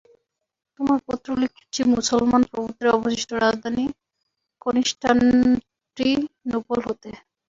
[0.79, 3.85] তোমায় পত্র লিখছি মুসলমান-প্রভুত্বের অবশিষ্ট রাজধানী
[4.61, 7.09] কনষ্টাণ্টিনোপল হতে।